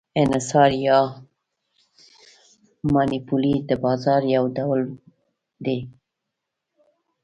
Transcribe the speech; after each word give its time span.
انحصار 0.21 0.71
یا 0.85 0.99
monopoly 2.93 3.55
د 3.69 3.71
بازار 3.83 4.21
یو 4.35 4.43
ډول 4.57 4.81
دی. 5.65 5.79